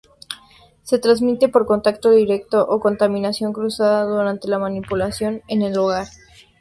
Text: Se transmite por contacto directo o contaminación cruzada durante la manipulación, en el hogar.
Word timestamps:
Se 0.81 0.97
transmite 0.97 1.47
por 1.47 1.67
contacto 1.67 2.09
directo 2.09 2.65
o 2.67 2.79
contaminación 2.79 3.53
cruzada 3.53 4.03
durante 4.05 4.47
la 4.47 4.57
manipulación, 4.57 5.43
en 5.47 5.61
el 5.61 5.77
hogar. 5.77 6.07